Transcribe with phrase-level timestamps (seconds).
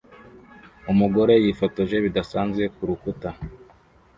[0.91, 3.29] Umugore yifotoje bidasanzwe kurukuta